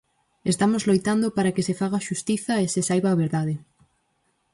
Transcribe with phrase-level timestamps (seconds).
[0.53, 3.53] Estamos loitando para que se faga xustiza e se saiba a verdade.